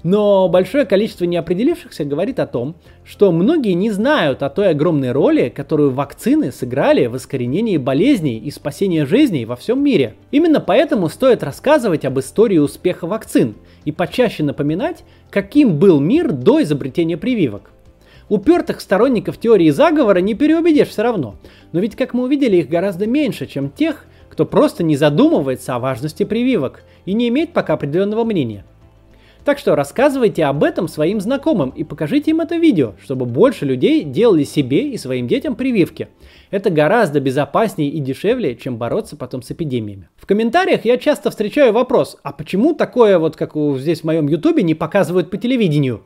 Но 0.04 0.50
большое 0.50 0.86
количество 0.86 1.24
неопределившихся 1.24 2.04
говорит 2.04 2.40
о 2.40 2.46
том, 2.46 2.76
что 3.06 3.32
многие 3.32 3.72
не 3.72 3.90
знают 3.90 4.44
о 4.44 4.50
той 4.50 4.70
огромной 4.72 5.14
роли, 5.14 5.48
которую 5.48 5.92
вакцины 5.92 6.52
сыграли 6.52 7.06
в 7.06 7.16
искоренении 7.16 7.78
болезней 7.78 8.38
и 8.38 8.52
спасении 8.52 9.04
жизней 9.04 9.46
во 9.46 9.56
всем 9.56 9.82
мире. 9.82 10.16
Именно 10.32 10.60
поэтому 10.60 11.08
стоит 11.08 11.42
рассказывать 11.42 12.04
об 12.04 12.20
истории 12.20 12.58
успеха 12.58 13.08
вакцин 13.08 13.56
и 13.86 13.94
почаще 13.94 14.44
напоминать, 14.44 15.06
каким 15.30 15.80
был 15.80 16.02
мир 16.02 16.34
до 16.34 16.62
изобретения 16.62 17.16
прививок. 17.16 17.72
Упертых 18.28 18.82
сторонников 18.82 19.38
теории 19.38 19.70
заговора 19.70 20.20
не 20.20 20.34
переубедишь 20.34 20.90
все 20.90 21.04
равно, 21.04 21.36
но 21.72 21.80
ведь, 21.80 21.96
как 21.96 22.14
мы 22.14 22.24
увидели, 22.24 22.58
их 22.58 22.68
гораздо 22.68 23.08
меньше, 23.08 23.46
чем 23.46 23.70
тех, 23.70 24.06
кто 24.30 24.46
просто 24.46 24.84
не 24.84 24.98
задумывается 24.98 25.76
о 25.76 25.80
важности 25.80 26.24
прививок 26.24 26.84
и 27.06 27.14
не 27.14 27.28
имеет 27.30 27.54
пока 27.54 27.74
определенного 27.74 28.24
мнения. 28.24 28.66
Так 29.46 29.60
что 29.60 29.76
рассказывайте 29.76 30.46
об 30.46 30.64
этом 30.64 30.88
своим 30.88 31.20
знакомым 31.20 31.72
и 31.72 31.84
покажите 31.84 32.32
им 32.32 32.40
это 32.40 32.56
видео, 32.56 32.94
чтобы 33.04 33.26
больше 33.26 33.66
людей 33.66 34.06
делали 34.06 34.46
себе 34.46 34.90
и 34.90 34.98
своим 34.98 35.28
детям 35.28 35.56
прививки. 35.56 36.08
Это 36.50 36.70
гораздо 36.70 37.20
безопаснее 37.20 37.90
и 37.90 38.00
дешевле, 38.00 38.56
чем 38.56 38.78
бороться 38.78 39.18
потом 39.18 39.42
с 39.42 39.52
эпидемиями. 39.52 40.08
В 40.16 40.26
комментариях 40.26 40.86
я 40.86 40.98
часто 40.98 41.30
встречаю 41.30 41.74
вопрос, 41.74 42.18
а 42.24 42.32
почему 42.32 42.74
такое 42.74 43.20
вот, 43.20 43.36
как 43.36 43.54
здесь 43.78 44.02
в 44.02 44.04
моем 44.06 44.28
ютубе, 44.28 44.64
не 44.64 44.76
показывают 44.76 45.30
по 45.30 45.36
телевидению? 45.36 46.04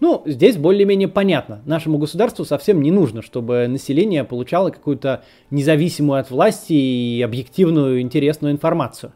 Ну, 0.00 0.22
здесь 0.26 0.58
более-менее 0.58 1.08
понятно. 1.08 1.62
Нашему 1.64 1.96
государству 1.96 2.44
совсем 2.44 2.82
не 2.82 2.90
нужно, 2.90 3.22
чтобы 3.22 3.68
население 3.68 4.24
получало 4.24 4.70
какую-то 4.70 5.22
независимую 5.50 6.20
от 6.20 6.30
власти 6.30 6.72
и 6.72 7.22
объективную 7.22 8.02
интересную 8.02 8.52
информацию. 8.52 9.12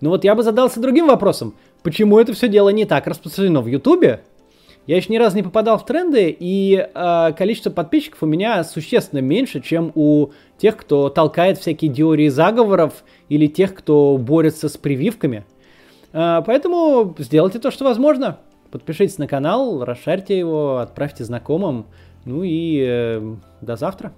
Но 0.00 0.10
вот 0.10 0.24
я 0.24 0.34
бы 0.34 0.42
задался 0.42 0.80
другим 0.80 1.06
вопросом. 1.06 1.54
Почему 1.82 2.18
это 2.18 2.32
все 2.34 2.48
дело 2.48 2.68
не 2.68 2.84
так 2.84 3.06
распространено 3.06 3.60
в 3.62 3.66
Ютубе? 3.66 4.20
Я 4.86 4.96
еще 4.96 5.12
ни 5.12 5.18
разу 5.18 5.36
не 5.36 5.42
попадал 5.42 5.78
в 5.78 5.86
тренды, 5.86 6.34
и 6.38 6.74
э, 6.76 7.32
количество 7.36 7.70
подписчиков 7.70 8.22
у 8.22 8.26
меня 8.26 8.64
существенно 8.64 9.20
меньше, 9.20 9.60
чем 9.60 9.92
у 9.94 10.30
тех, 10.58 10.76
кто 10.76 11.10
толкает 11.10 11.58
всякие 11.58 11.92
теории 11.92 12.28
заговоров 12.28 13.04
или 13.28 13.46
тех, 13.46 13.74
кто 13.74 14.16
борется 14.18 14.68
с 14.68 14.76
прививками. 14.76 15.44
Э, 16.12 16.42
поэтому 16.44 17.14
сделайте 17.18 17.58
то, 17.58 17.70
что 17.70 17.84
возможно. 17.84 18.40
Подпишитесь 18.70 19.18
на 19.18 19.26
канал, 19.26 19.84
расшарьте 19.84 20.38
его, 20.38 20.78
отправьте 20.78 21.24
знакомым. 21.24 21.86
Ну 22.24 22.42
и 22.42 22.82
э, 22.84 23.34
до 23.60 23.76
завтра. 23.76 24.12